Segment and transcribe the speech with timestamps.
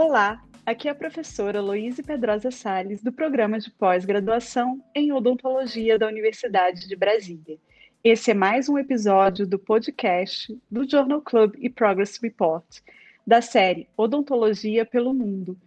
[0.00, 6.06] Olá, aqui é a professora Loíse Pedrosa Sales do programa de pós-graduação em odontologia da
[6.06, 7.58] Universidade de Brasília.
[8.04, 12.64] Esse é mais um episódio do podcast do Journal Club e Progress Report,
[13.26, 15.58] da série Odontologia pelo Mundo.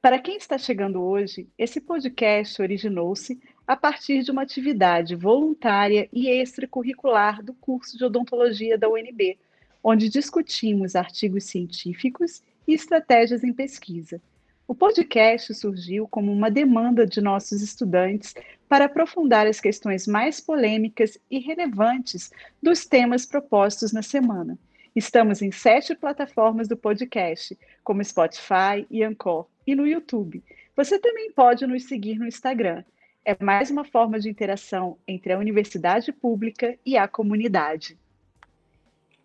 [0.00, 6.28] Para quem está chegando hoje, esse podcast originou-se a partir de uma atividade voluntária e
[6.28, 9.36] extracurricular do curso de odontologia da UNB,
[9.82, 14.22] onde discutimos artigos científicos e estratégias em pesquisa.
[14.66, 18.32] O podcast surgiu como uma demanda de nossos estudantes
[18.68, 22.30] para aprofundar as questões mais polêmicas e relevantes
[22.62, 24.56] dos temas propostos na semana.
[24.94, 30.40] Estamos em sete plataformas do podcast, como Spotify e Anchor, e no YouTube.
[30.76, 32.84] Você também pode nos seguir no Instagram.
[33.24, 37.98] É mais uma forma de interação entre a universidade pública e a comunidade.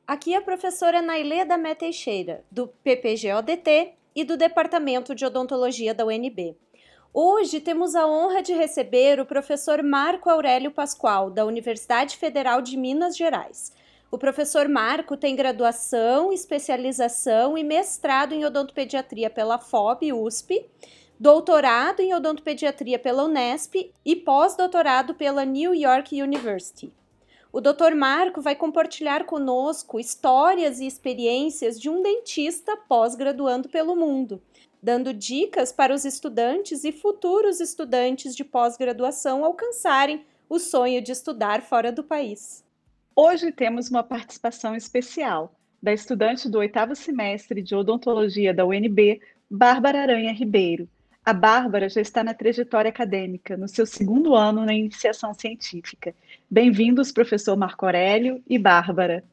[0.07, 6.05] Aqui é a professora Nailê da Teixeira, do PPGODT e do Departamento de Odontologia da
[6.05, 6.55] UNB.
[7.11, 12.77] Hoje temos a honra de receber o professor Marco Aurélio Pascoal, da Universidade Federal de
[12.77, 13.73] Minas Gerais.
[14.11, 20.67] O professor Marco tem graduação, especialização e mestrado em odontopediatria pela FOB USP,
[21.19, 26.93] doutorado em odontopediatria pela Unesp e pós-doutorado pela New York University.
[27.55, 27.95] O Dr.
[27.95, 34.41] Marco vai compartilhar conosco histórias e experiências de um dentista pós-graduando pelo mundo,
[34.83, 41.61] dando dicas para os estudantes e futuros estudantes de pós-graduação alcançarem o sonho de estudar
[41.61, 42.61] fora do país.
[43.15, 50.01] Hoje temos uma participação especial da estudante do oitavo semestre de odontologia da UNB, Bárbara
[50.01, 50.89] Aranha Ribeiro.
[51.25, 56.13] A Bárbara já está na trajetória acadêmica, no seu segundo ano na iniciação científica.
[56.47, 59.23] Bem-vindos, professor Marco Aurélio e Bárbara.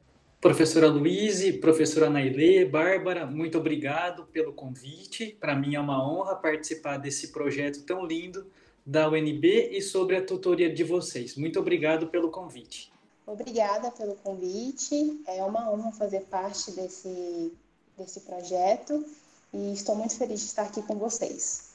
[0.40, 5.36] Professora Luíse, professora Nailê, Bárbara, muito obrigado pelo convite.
[5.38, 8.47] Para mim é uma honra participar desse projeto tão lindo
[8.86, 11.36] da UNB e sobre a tutoria de vocês.
[11.36, 12.91] Muito obrigado pelo convite.
[13.26, 15.20] Obrigada pelo convite.
[15.26, 17.52] É uma honra fazer parte desse,
[17.98, 19.04] desse projeto
[19.52, 21.70] e estou muito feliz de estar aqui com vocês.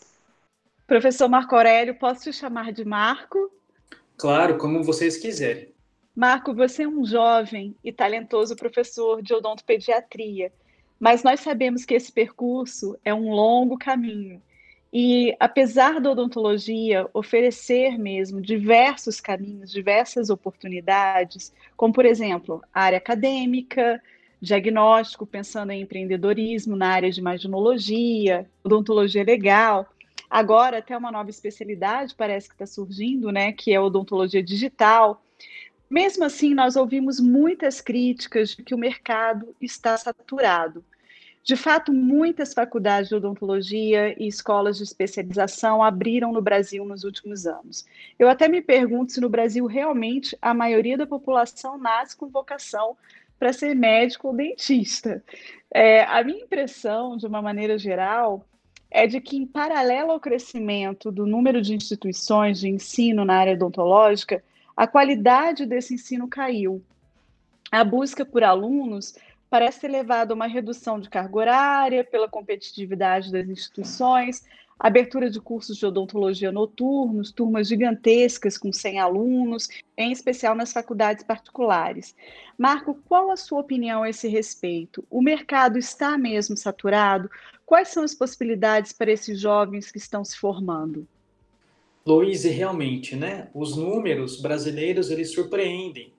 [0.88, 3.52] Professor Marco Aurélio, posso te chamar de Marco?
[4.16, 5.68] Claro, como vocês quiserem.
[6.16, 10.50] Marco, você é um jovem e talentoso professor de odontopediatria,
[10.98, 14.42] mas nós sabemos que esse percurso é um longo caminho.
[14.92, 22.98] E apesar da odontologia oferecer mesmo diversos caminhos, diversas oportunidades, como por exemplo, a área
[22.98, 24.02] acadêmica,
[24.42, 29.86] diagnóstico, pensando em empreendedorismo na área de imaginologia, odontologia legal,
[30.30, 35.24] Agora, até uma nova especialidade parece que está surgindo, né, que é odontologia digital.
[35.90, 40.84] Mesmo assim, nós ouvimos muitas críticas de que o mercado está saturado.
[41.48, 47.48] De fato, muitas faculdades de odontologia e escolas de especialização abriram no Brasil nos últimos
[47.48, 47.86] anos.
[48.20, 52.98] Eu até me pergunto se no Brasil realmente a maioria da população nasce com vocação
[53.40, 55.24] para ser médico ou dentista.
[55.74, 58.46] É, a minha impressão, de uma maneira geral,
[58.90, 63.54] é de que, em paralelo ao crescimento do número de instituições de ensino na área
[63.54, 64.44] odontológica,
[64.76, 66.82] a qualidade desse ensino caiu.
[67.72, 69.16] A busca por alunos
[69.50, 74.46] parece ter levado a uma redução de carga horária, pela competitividade das instituições,
[74.80, 79.68] abertura de cursos de odontologia noturnos, turmas gigantescas com 100 alunos,
[79.98, 82.16] em especial nas faculdades particulares.
[82.58, 85.04] Marco, qual a sua opinião a esse respeito?
[85.10, 87.30] O mercado está mesmo saturado?
[87.66, 91.08] Quais são as possibilidades para esses jovens que estão se formando?
[92.06, 93.50] Louise, realmente, né?
[93.54, 96.14] Os números brasileiros eles surpreendem.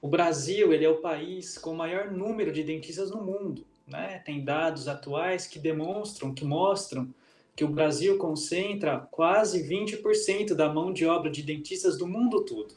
[0.00, 4.22] O Brasil ele é o país com o maior número de dentistas no mundo, né?
[4.24, 7.08] Tem dados atuais que demonstram, que mostram
[7.56, 12.74] que o Brasil concentra quase 20% da mão de obra de dentistas do mundo todo.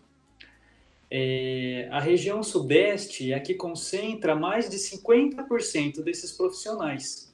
[1.09, 7.33] É, a região sudeste é a que concentra mais de 50% desses profissionais.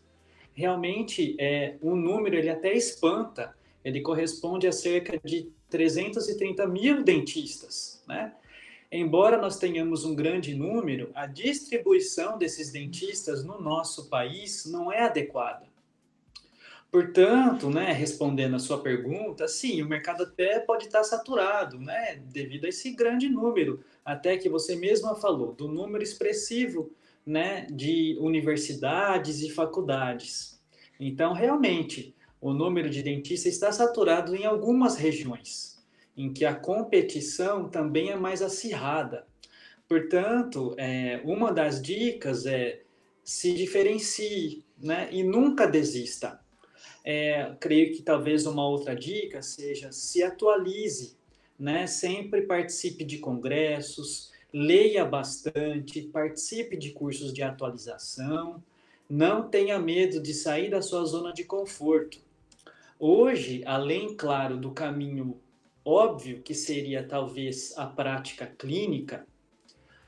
[0.53, 8.03] Realmente, é, o número ele até espanta, ele corresponde a cerca de 330 mil dentistas.
[8.07, 8.31] Né?
[8.91, 15.01] Embora nós tenhamos um grande número, a distribuição desses dentistas no nosso país não é
[15.01, 15.72] adequada.
[16.93, 22.65] Portanto, né, respondendo a sua pergunta, sim, o mercado até pode estar saturado, né, devido
[22.65, 26.91] a esse grande número, até que você mesma falou, do número expressivo,
[27.25, 30.61] né, de universidades e faculdades.
[30.99, 35.83] Então, realmente, o número de dentistas está saturado em algumas regiões,
[36.15, 39.25] em que a competição também é mais acirrada.
[39.87, 42.83] Portanto, é, uma das dicas é
[43.23, 46.42] se diferencie, né, e nunca desista
[47.03, 51.17] É, creio que talvez uma outra dica seja se atualize,
[51.59, 51.85] né?
[51.85, 58.63] Sempre participe de congressos, leia bastante, participe de cursos de atualização,
[59.09, 62.19] não tenha medo de sair da sua zona de conforto.
[62.99, 65.37] Hoje, além, claro, do caminho
[65.85, 69.25] óbvio que seria talvez a prática clínica,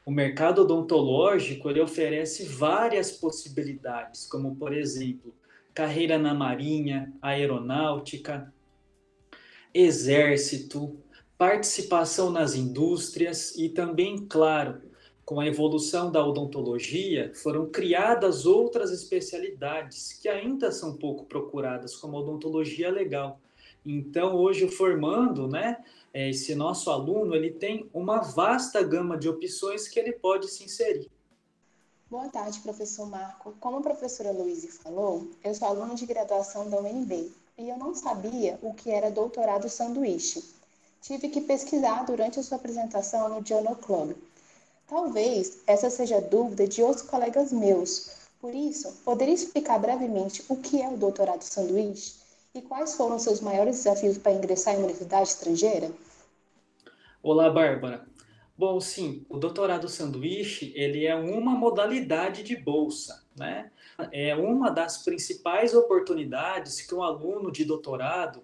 [0.05, 5.33] o mercado odontológico ele oferece várias possibilidades, como por exemplo,
[5.75, 8.51] carreira na marinha, aeronáutica,
[9.73, 10.97] exército,
[11.37, 14.81] participação nas indústrias e também, claro,
[15.25, 22.15] com a evolução da odontologia, foram criadas outras especialidades que ainda são pouco procuradas, como
[22.15, 23.41] a odontologia legal.
[23.85, 25.83] Então, hoje, formando, né,
[26.13, 31.11] esse nosso aluno, ele tem uma vasta gama de opções que ele pode se inserir.
[32.15, 33.53] Boa tarde, professor Marco.
[33.59, 37.93] Como a professora Luísa falou, eu sou aluna de graduação da UNB e eu não
[37.93, 40.41] sabia o que era doutorado sanduíche.
[41.01, 44.15] Tive que pesquisar durante a sua apresentação no Journal Club
[44.87, 48.11] Talvez essa seja a dúvida de outros colegas meus.
[48.39, 52.13] Por isso, poderia explicar brevemente o que é o doutorado sanduíche
[52.53, 55.91] e quais foram seus maiores desafios para ingressar em uma universidade estrangeira?
[57.21, 58.07] Olá, Bárbara.
[58.57, 63.69] Bom, sim, o doutorado sanduíche, ele é uma modalidade de bolsa, né?
[64.11, 68.41] É uma das principais oportunidades que um aluno de doutorado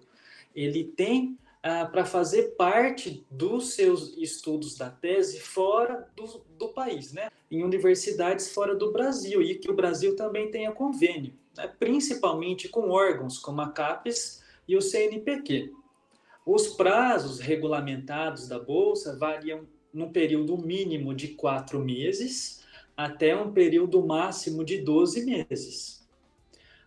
[0.54, 7.12] ele tem ah, para fazer parte dos seus estudos da tese fora do, do país,
[7.12, 7.30] né?
[7.52, 11.70] em universidades fora do Brasil, e que o Brasil também tenha convênio, né?
[11.78, 15.70] principalmente com órgãos como a CAPES e o CNPq.
[16.44, 22.62] Os prazos regulamentados da Bolsa variam num período mínimo de quatro meses
[22.96, 26.02] até um período máximo de 12 meses.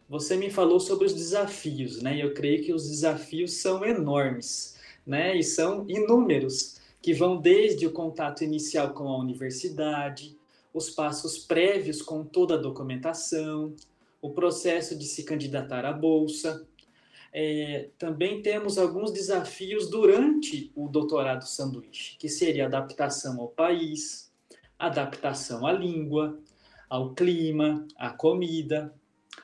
[0.08, 2.22] Você me falou sobre os desafios, né?
[2.22, 5.36] Eu creio que os desafios são enormes, né?
[5.36, 10.38] E são inúmeros, que vão desde o contato inicial com a universidade,
[10.74, 13.74] os passos prévios com toda a documentação,
[14.22, 16.68] o processo de se candidatar à bolsa.
[17.38, 24.32] É, também temos alguns desafios durante o doutorado sanduíche, que seria adaptação ao país,
[24.80, 26.40] adaptação à língua,
[26.90, 28.96] ao clima, à comida,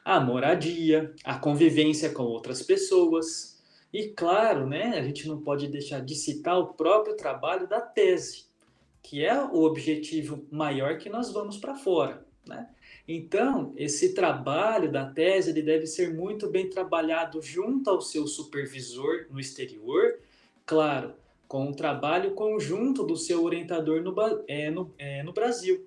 [0.05, 3.61] a moradia, a convivência com outras pessoas.
[3.91, 8.45] E claro, né, a gente não pode deixar de citar o próprio trabalho da tese,
[9.03, 12.69] que é o objetivo maior que nós vamos para fora, né?
[13.07, 19.25] Então, esse trabalho da tese ele deve ser muito bem trabalhado junto ao seu supervisor
[19.30, 20.19] no exterior,
[20.65, 21.13] claro,
[21.48, 24.15] com o trabalho conjunto do seu orientador no,
[24.48, 25.86] é, no, é, no Brasil.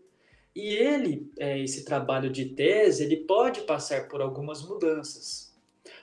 [0.54, 5.54] E ele, é, esse trabalho de tese, ele pode passar por algumas mudanças.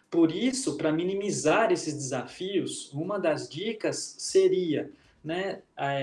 [0.09, 4.91] Por isso, para minimizar esses desafios, uma das dicas seria
[5.23, 5.61] né,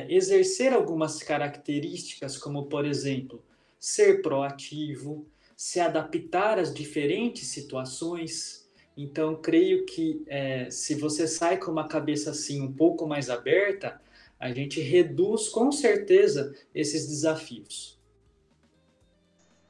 [0.09, 3.43] exercer algumas características, como, por exemplo,
[3.79, 5.27] ser proativo,
[5.57, 8.69] se adaptar às diferentes situações.
[8.97, 14.01] Então, creio que é, se você sai com uma cabeça assim um pouco mais aberta,
[14.39, 17.99] a gente reduz com certeza esses desafios.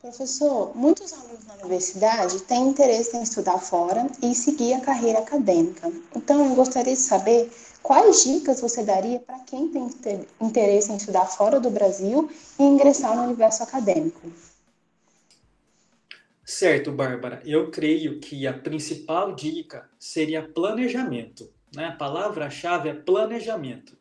[0.01, 5.91] Professor, muitos alunos na universidade têm interesse em estudar fora e seguir a carreira acadêmica.
[6.15, 7.51] Então, eu gostaria de saber
[7.83, 9.89] quais dicas você daria para quem tem
[10.41, 14.31] interesse em estudar fora do Brasil e ingressar no universo acadêmico.
[16.45, 17.43] Certo, Bárbara.
[17.45, 21.51] Eu creio que a principal dica seria planejamento.
[21.75, 21.85] Né?
[21.85, 23.97] A palavra-chave é planejamento.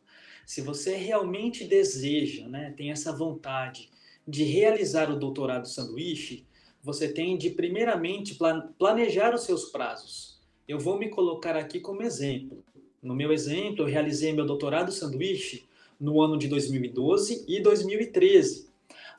[0.46, 3.90] Se você realmente deseja, né, tem essa vontade
[4.26, 6.46] de realizar o doutorado sanduíche,
[6.82, 8.38] você tem de, primeiramente,
[8.78, 10.40] planejar os seus prazos.
[10.66, 12.64] Eu vou me colocar aqui como exemplo.
[13.02, 15.66] No meu exemplo, eu realizei meu doutorado sanduíche
[15.98, 18.68] no ano de 2012 e 2013.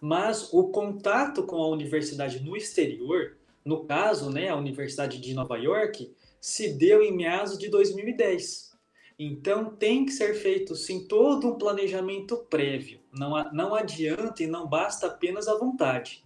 [0.02, 5.58] Mas o contato com a universidade no exterior, no caso, né, a Universidade de Nova
[5.58, 8.70] York, se deu em meados de 2010.
[9.18, 13.02] Então, tem que ser feito, sim, todo um planejamento prévio.
[13.12, 16.24] Não, não adianta e não basta apenas a vontade.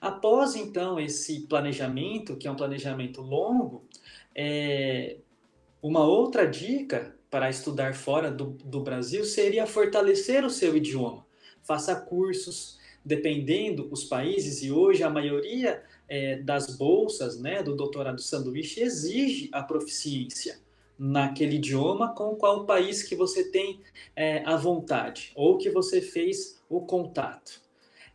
[0.00, 3.84] Após, então, esse planejamento, que é um planejamento longo,
[4.34, 5.18] é,
[5.82, 11.26] uma outra dica para estudar fora do, do Brasil seria fortalecer o seu idioma.
[11.62, 18.20] Faça cursos, dependendo os países, e hoje a maioria é, das bolsas né, do doutorado
[18.20, 20.60] sanduíche exige a proficiência
[20.98, 23.80] naquele idioma com qual país que você tem
[24.14, 27.60] é, a vontade ou que você fez o contato.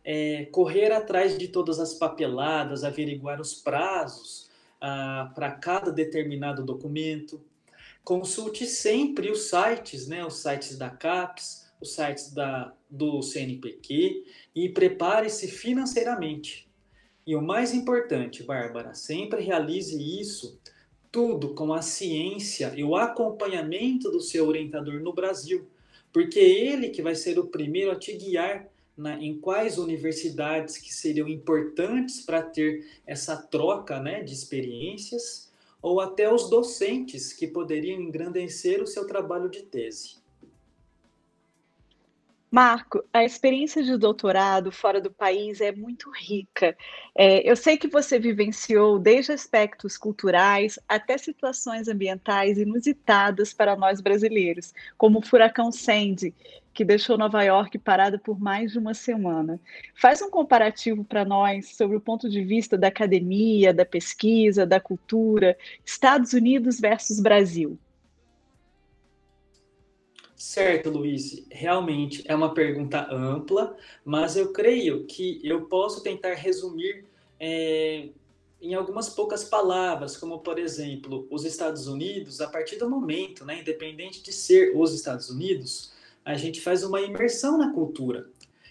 [0.02, 4.48] É, correr atrás de todas as papeladas, averiguar os prazos
[4.80, 7.44] ah, para cada determinado documento.
[8.08, 14.24] Consulte sempre os sites, né, os sites da CAPES, os sites da, do CNPq
[14.54, 16.66] e prepare-se financeiramente.
[17.26, 20.58] E o mais importante, Bárbara, sempre realize isso
[21.12, 25.68] tudo com a ciência e o acompanhamento do seu orientador no Brasil,
[26.10, 30.78] porque é ele que vai ser o primeiro a te guiar na, em quais universidades
[30.78, 35.47] que seriam importantes para ter essa troca né, de experiências,
[35.80, 40.16] ou até os docentes que poderiam engrandecer o seu trabalho de tese.
[42.50, 46.74] Marco, a experiência de doutorado fora do país é muito rica.
[47.14, 54.00] É, eu sei que você vivenciou desde aspectos culturais até situações ambientais inusitadas para nós
[54.00, 56.34] brasileiros, como o furacão Sandy,
[56.72, 59.60] que deixou Nova York parada por mais de uma semana.
[59.94, 64.80] Faz um comparativo para nós sobre o ponto de vista da academia, da pesquisa, da
[64.80, 67.78] cultura, Estados Unidos versus Brasil.
[70.38, 71.44] Certo, Luiz.
[71.50, 77.04] Realmente é uma pergunta ampla, mas eu creio que eu posso tentar resumir
[77.40, 78.10] é,
[78.62, 83.60] em algumas poucas palavras, como por exemplo, os Estados Unidos, a partir do momento, né,
[83.60, 85.92] independente de ser os Estados Unidos,
[86.24, 88.28] a gente faz uma imersão na cultura.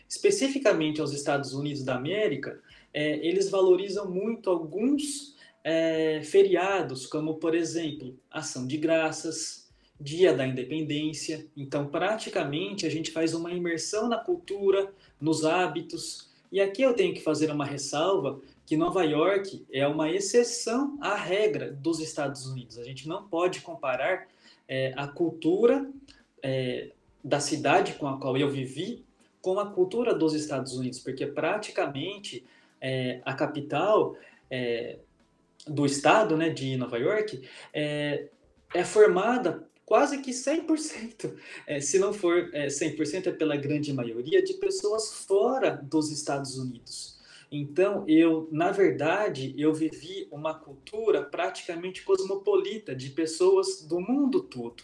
[0.07, 2.61] Especificamente aos Estados Unidos da América,
[2.93, 9.66] é, eles valorizam muito alguns é, feriados, como por exemplo, Ação de Graças,
[9.99, 11.47] Dia da Independência.
[11.55, 16.29] Então, praticamente, a gente faz uma imersão na cultura, nos hábitos.
[16.51, 21.15] E aqui eu tenho que fazer uma ressalva que Nova York é uma exceção à
[21.15, 22.77] regra dos Estados Unidos.
[22.77, 24.27] A gente não pode comparar
[24.67, 25.89] é, a cultura
[26.43, 26.91] é,
[27.23, 29.05] da cidade com a qual eu vivi
[29.41, 32.45] com a cultura dos Estados Unidos, porque praticamente
[32.81, 34.15] é, a capital
[34.49, 34.97] é,
[35.65, 38.27] do estado, né, de Nova York, é,
[38.73, 41.33] é formada quase que 100%,
[41.65, 46.57] é, se não for é, 100%, é pela grande maioria de pessoas fora dos Estados
[46.57, 47.17] Unidos.
[47.49, 54.83] Então, eu, na verdade, eu vivi uma cultura praticamente cosmopolita de pessoas do mundo todo.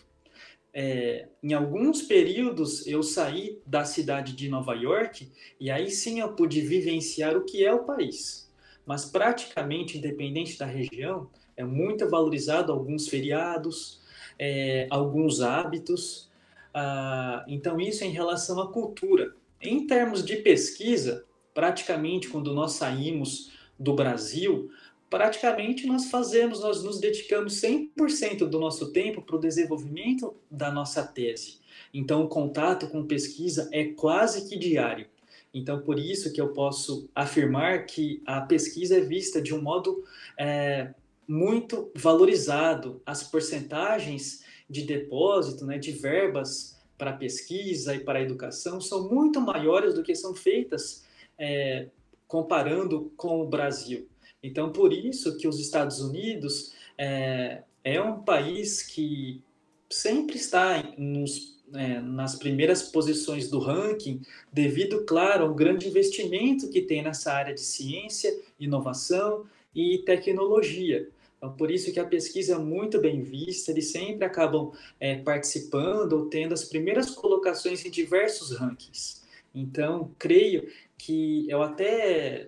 [0.73, 5.29] É, em alguns períodos eu saí da cidade de Nova York
[5.59, 8.49] e aí sim eu pude vivenciar o que é o país.
[8.85, 14.01] Mas praticamente, independente da região, é muito valorizado alguns feriados,
[14.37, 16.29] é, alguns hábitos.
[16.73, 19.35] Ah, então, isso em relação à cultura.
[19.61, 24.69] Em termos de pesquisa, praticamente quando nós saímos do Brasil,
[25.09, 31.03] praticamente nós fazemos, nós nos dedicamos 100% do nosso tempo para o desenvolvimento da nossa
[31.03, 31.59] tese.
[31.93, 35.07] Então, o contato com pesquisa é quase que diário.
[35.53, 40.03] Então, por isso que eu posso afirmar que a pesquisa é vista de um modo
[40.35, 40.93] é,
[41.27, 43.01] muito valorizado.
[43.05, 49.93] As porcentagens de depósito, né, de verbas para pesquisa e para educação são muito maiores
[49.93, 51.05] do que são feitas
[51.37, 51.87] é,
[52.27, 54.07] comparando com o Brasil.
[54.41, 59.41] Então, por isso que os Estados Unidos é, é um país que
[59.89, 66.81] sempre está nos, é, nas primeiras posições do ranking, devido, claro, ao grande investimento que
[66.81, 71.09] tem nessa área de ciência, inovação e tecnologia.
[71.37, 76.13] Então, por isso que a pesquisa é muito bem vista, eles sempre acabam é, participando
[76.13, 79.21] ou tendo as primeiras colocações em diversos rankings.
[79.53, 82.47] Então, creio que eu até,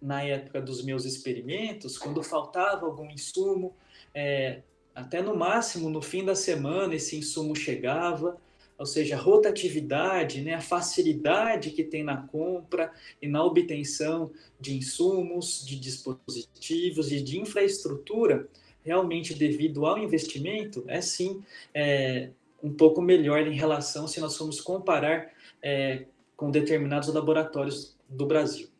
[0.00, 3.76] na época dos meus experimentos, quando faltava algum insumo,
[4.14, 4.62] é,
[4.94, 8.36] até no máximo no fim da semana esse insumo chegava,
[8.80, 14.74] ou seja, a rotatividade, né, a facilidade que tem na compra e na obtenção de
[14.74, 18.48] insumos, de dispositivos e de infraestrutura,
[18.82, 21.44] realmente devido ao investimento, é sim
[21.74, 22.30] é,
[22.62, 25.30] um pouco melhor em relação se nós formos comparar
[25.62, 28.70] é, com determinados laboratórios do Brasil.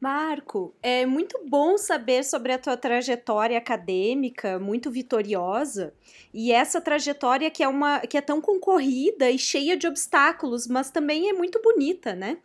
[0.00, 5.92] Marco, é muito bom saber sobre a tua trajetória acadêmica, muito vitoriosa,
[6.32, 10.90] e essa trajetória que é uma que é tão concorrida e cheia de obstáculos, mas
[10.90, 12.38] também é muito bonita, né?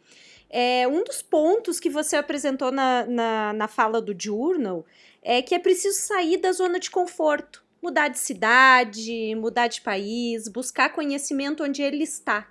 [0.50, 4.86] É, um dos pontos que você apresentou na, na, na fala do Journal
[5.24, 10.50] é que é preciso sair da zona de conforto, mudar de cidade, mudar de país,
[10.50, 12.50] buscar conhecimento onde ele está.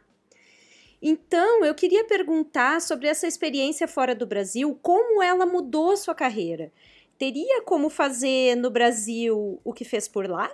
[1.01, 6.15] Então, eu queria perguntar sobre essa experiência fora do Brasil, como ela mudou a sua
[6.15, 6.73] carreira?
[7.19, 10.51] Teria como fazer no Brasil o que fez por lá?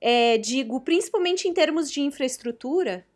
[0.00, 3.06] É, digo, principalmente em termos de infraestrutura?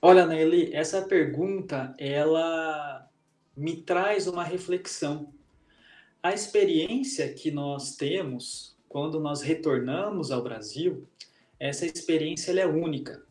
[0.00, 3.08] Olha, Nelly, essa pergunta, ela
[3.56, 5.32] me traz uma reflexão.
[6.20, 11.06] A experiência que nós temos quando nós retornamos ao Brasil,
[11.58, 13.22] essa experiência é única.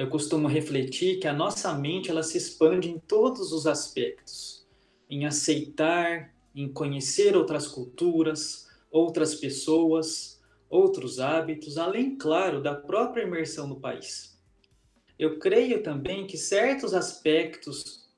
[0.00, 4.66] Eu costumo refletir que a nossa mente ela se expande em todos os aspectos,
[5.10, 10.40] em aceitar, em conhecer outras culturas, outras pessoas,
[10.70, 14.40] outros hábitos, além, claro, da própria imersão no país.
[15.18, 18.08] Eu creio também que certos aspectos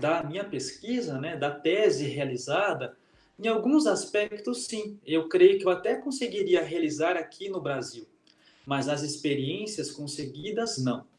[0.00, 2.96] da minha pesquisa, né, da tese realizada,
[3.36, 8.06] em alguns aspectos, sim, eu creio que eu até conseguiria realizar aqui no Brasil,
[8.64, 11.10] mas as experiências conseguidas, não.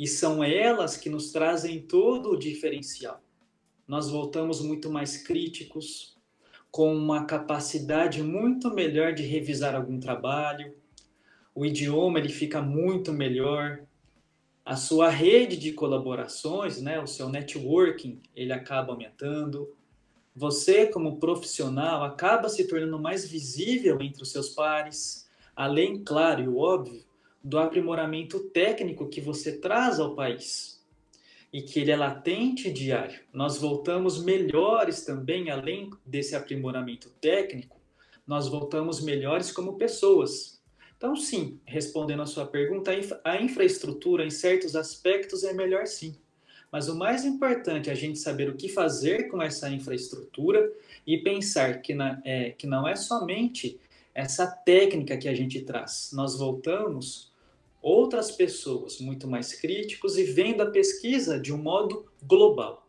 [0.00, 3.22] E são elas que nos trazem todo o diferencial.
[3.86, 6.16] Nós voltamos muito mais críticos,
[6.70, 10.74] com uma capacidade muito melhor de revisar algum trabalho,
[11.54, 13.82] o idioma ele fica muito melhor,
[14.64, 19.70] a sua rede de colaborações, né, o seu networking, ele acaba aumentando.
[20.34, 26.48] Você, como profissional, acaba se tornando mais visível entre os seus pares, além, claro e
[26.48, 27.04] óbvio,
[27.42, 30.80] do aprimoramento técnico que você traz ao país
[31.52, 33.20] e que ele é latente diário.
[33.32, 37.80] Nós voltamos melhores também, além desse aprimoramento técnico,
[38.26, 40.60] nós voltamos melhores como pessoas.
[40.96, 42.92] Então, sim, respondendo a sua pergunta,
[43.24, 46.14] a infraestrutura em certos aspectos é melhor sim.
[46.70, 50.70] Mas o mais importante é a gente saber o que fazer com essa infraestrutura
[51.04, 53.80] e pensar que, na, é, que não é somente
[54.14, 56.10] essa técnica que a gente traz.
[56.12, 57.29] Nós voltamos
[57.82, 62.86] outras pessoas muito mais críticos e vendo a pesquisa de um modo global.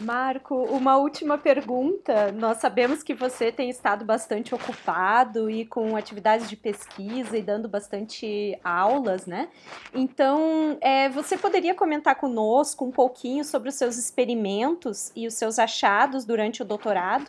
[0.00, 2.32] Marco, uma última pergunta.
[2.32, 7.68] Nós sabemos que você tem estado bastante ocupado e com atividades de pesquisa e dando
[7.68, 9.50] bastante aulas, né?
[9.92, 15.58] Então, é, você poderia comentar conosco um pouquinho sobre os seus experimentos e os seus
[15.58, 17.26] achados durante o doutorado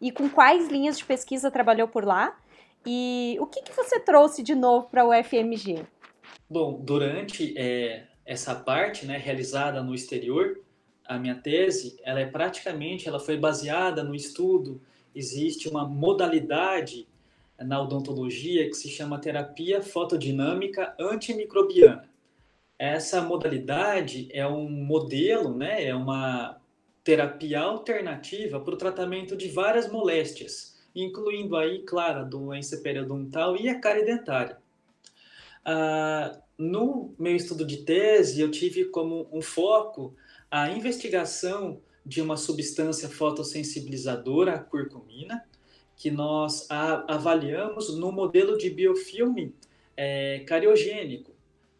[0.00, 2.34] e com quais linhas de pesquisa trabalhou por lá?
[2.86, 5.84] E o que, que você trouxe de novo para o FMG?
[6.48, 10.60] Bom, durante é, essa parte né, realizada no exterior,
[11.06, 14.80] a minha tese, ela é praticamente, ela foi baseada no estudo,
[15.14, 17.06] existe uma modalidade
[17.58, 22.08] na odontologia que se chama terapia fotodinâmica antimicrobiana.
[22.78, 26.60] Essa modalidade é um modelo, né, é uma
[27.04, 33.68] terapia alternativa para o tratamento de várias moléstias, incluindo aí, claro, a doença periodontal e
[33.68, 34.58] a cárie dentária.
[35.64, 40.14] Ah, no meu estudo de tese, eu tive como um foco
[40.50, 45.44] a investigação de uma substância fotossensibilizadora, a curcumina,
[45.96, 49.54] que nós avaliamos no modelo de biofilme
[49.96, 51.32] é, cariogênico.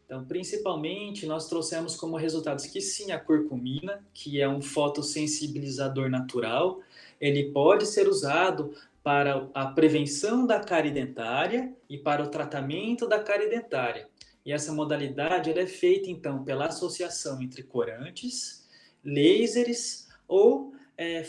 [0.06, 6.80] Então, principalmente, nós trouxemos como resultados que sim, a curcumina, que é um fotossensibilizador natural,
[7.20, 8.74] ele pode ser usado
[9.04, 14.08] para a prevenção da cárie dentária e para o tratamento da cárie dentária.
[14.46, 18.66] E essa modalidade é feita, então, pela associação entre corantes,
[19.04, 21.22] lasers ou, é,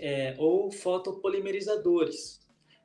[0.00, 2.40] é, ou fotopolimerizadores.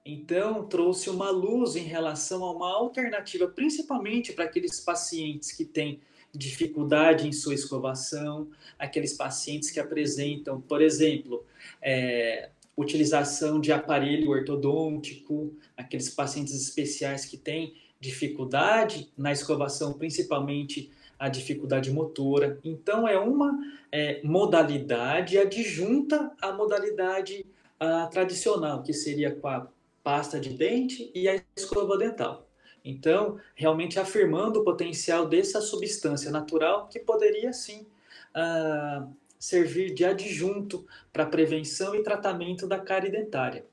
[0.05, 6.01] Então, trouxe uma luz em relação a uma alternativa, principalmente para aqueles pacientes que têm
[6.33, 11.45] dificuldade em sua escovação, aqueles pacientes que apresentam, por exemplo,
[11.81, 21.29] é, utilização de aparelho ortodôntico, aqueles pacientes especiais que têm dificuldade na escovação, principalmente a
[21.29, 22.59] dificuldade motora.
[22.63, 23.57] Então, é uma
[23.91, 27.45] é, modalidade adjunta à modalidade
[27.79, 29.67] a, tradicional, que seria com a
[30.03, 32.47] pasta de dente e a escova dental.
[32.83, 37.87] Então, realmente afirmando o potencial dessa substância natural que poderia sim
[38.35, 39.11] uh,
[39.45, 43.63] servir de adjunto para prevenção e tratamento da cárie dentária.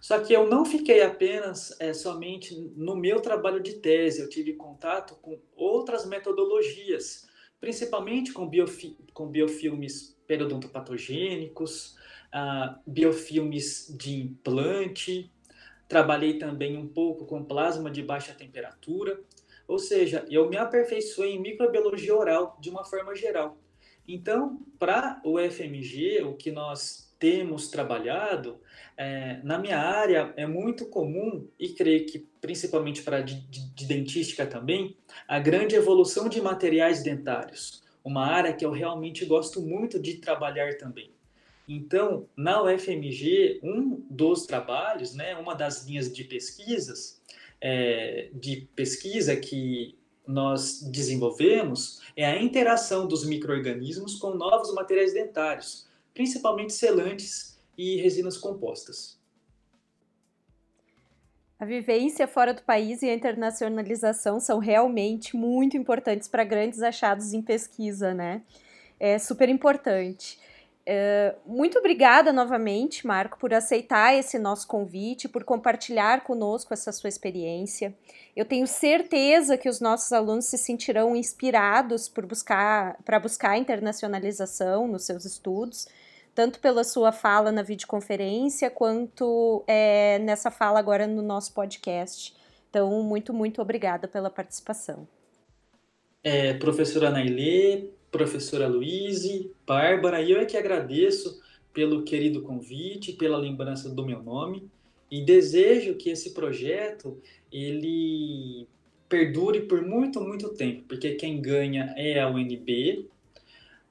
[0.00, 4.54] Só que eu não fiquei apenas é, somente no meu trabalho de tese, eu tive
[4.54, 7.26] contato com outras metodologias,
[7.60, 11.96] principalmente com, biofi com biofilmes periodontopatogênicos,
[12.32, 15.30] ah, biofilmes de implante,
[15.86, 19.20] trabalhei também um pouco com plasma de baixa temperatura,
[19.68, 23.58] ou seja, eu me aperfeiçoei em microbiologia oral de uma forma geral.
[24.06, 28.60] Então, para o FMG, o que nós temos trabalhado,
[28.96, 33.86] é, na minha área é muito comum, e creio que principalmente para de, de, de
[33.86, 37.82] dentística também, a grande evolução de materiais dentários.
[38.04, 41.10] Uma área que eu realmente gosto muito de trabalhar também.
[41.66, 47.22] Então, na UFMG, um dos trabalhos, né, uma das linhas de pesquisas,
[47.58, 55.86] é, de pesquisa que nós desenvolvemos é a interação dos micro-organismos com novos materiais dentários,
[56.12, 59.18] principalmente selantes e resinas compostas.
[61.58, 67.32] A vivência fora do país e a internacionalização são realmente muito importantes para grandes achados
[67.32, 68.42] em pesquisa, né?
[68.98, 70.38] É super importante.
[70.86, 77.08] É, muito obrigada novamente, Marco, por aceitar esse nosso convite, por compartilhar conosco essa sua
[77.08, 77.94] experiência.
[78.36, 85.04] Eu tenho certeza que os nossos alunos se sentirão inspirados buscar para buscar internacionalização nos
[85.04, 85.88] seus estudos
[86.34, 92.34] tanto pela sua fala na videoconferência, quanto é, nessa fala agora no nosso podcast.
[92.68, 95.06] Então, muito, muito obrigada pela participação.
[96.24, 103.36] É, professora Nailê, professora Luíse, Bárbara, e eu é que agradeço pelo querido convite, pela
[103.36, 104.70] lembrança do meu nome,
[105.10, 108.68] e desejo que esse projeto ele
[109.08, 113.10] perdure por muito, muito tempo, porque quem ganha é a UNB,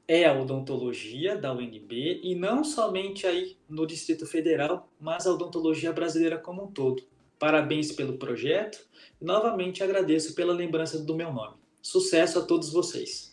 [0.07, 5.91] é a odontologia da UNB e não somente aí no Distrito Federal, mas a odontologia
[5.91, 7.03] brasileira como um todo.
[7.38, 8.88] Parabéns pelo projeto
[9.19, 11.57] novamente agradeço pela lembrança do meu nome.
[11.81, 13.33] Sucesso a todos vocês.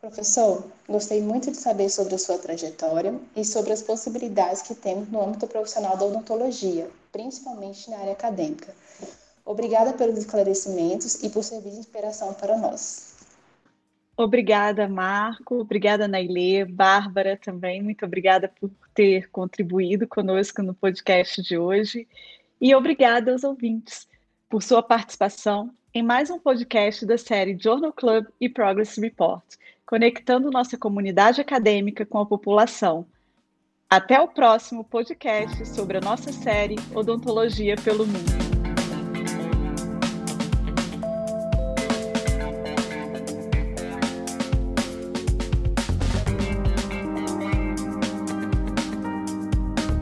[0.00, 5.08] Professor, gostei muito de saber sobre a sua trajetória e sobre as possibilidades que temos
[5.08, 8.72] no âmbito profissional da odontologia, principalmente na área acadêmica.
[9.44, 13.16] Obrigada pelos esclarecimentos e por servir de inspiração para nós.
[14.16, 15.60] Obrigada, Marco.
[15.60, 16.64] Obrigada, Nailê.
[16.64, 17.82] Bárbara também.
[17.82, 22.06] Muito obrigada por ter contribuído conosco no podcast de hoje.
[22.60, 24.06] E obrigada aos ouvintes
[24.48, 29.44] por sua participação em mais um podcast da série Journal Club e Progress Report,
[29.88, 33.06] conectando nossa comunidade acadêmica com a população.
[33.88, 38.47] Até o próximo podcast sobre a nossa série Odontologia pelo Mundo.